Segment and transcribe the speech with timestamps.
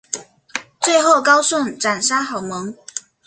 [0.81, 2.75] 最后高顺斩杀郝萌。